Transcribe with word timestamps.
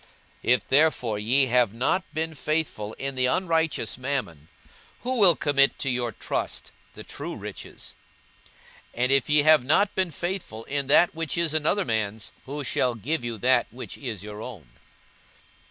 42:016:011 0.43 0.53
If 0.55 0.67
therefore 0.67 1.19
ye 1.19 1.45
have 1.45 1.73
not 1.75 2.03
been 2.11 2.33
faithful 2.33 2.93
in 2.93 3.13
the 3.13 3.27
unrighteous 3.27 3.99
mammon, 3.99 4.47
who 5.01 5.19
will 5.19 5.35
commit 5.35 5.77
to 5.77 5.91
your 5.91 6.11
trust 6.11 6.71
the 6.95 7.03
true 7.03 7.35
riches? 7.35 7.93
42:016:012 8.95 9.03
And 9.03 9.11
if 9.11 9.29
ye 9.29 9.43
have 9.43 9.63
not 9.63 9.93
been 9.93 10.09
faithful 10.09 10.63
in 10.63 10.87
that 10.87 11.13
which 11.13 11.37
is 11.37 11.53
another 11.53 11.85
man's, 11.85 12.31
who 12.47 12.63
shall 12.63 12.95
give 12.95 13.23
you 13.23 13.37
that 13.37 13.67
which 13.69 13.95
is 13.95 14.23
your 14.23 14.41
own? 14.41 14.69